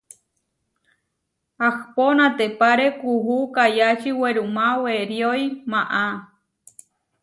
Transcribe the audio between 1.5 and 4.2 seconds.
Ahpó natepáre kuú kayáči